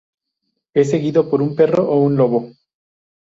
[0.73, 2.49] Es seguido por un perro o un lobo.